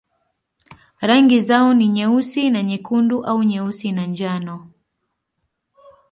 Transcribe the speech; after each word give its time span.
Rangi 0.99 1.39
zao 1.41 1.73
ni 1.73 1.87
nyeusi 1.87 2.49
na 2.49 2.63
nyekundu 2.63 3.23
au 3.25 3.43
nyeusi 3.43 3.91
na 3.91 4.05
njano. 4.05 4.67